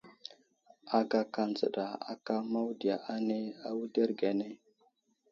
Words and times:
Agaka 0.99 1.39
dzəka 1.55 1.85
aka 2.11 2.35
mawudiya 2.51 2.95
ane 3.13 3.39
awuderge 3.67 4.27
ane. 4.33 4.47